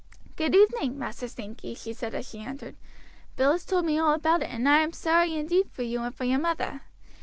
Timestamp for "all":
3.99-4.13